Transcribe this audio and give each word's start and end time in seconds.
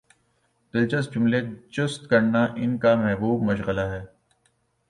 دلچسپ 0.73 1.13
جملے 1.13 1.41
چست 1.71 2.09
کرنا 2.09 2.43
ان 2.55 2.77
کامحبوب 2.77 3.43
مشغلہ 3.43 3.85
ہے 3.91 4.03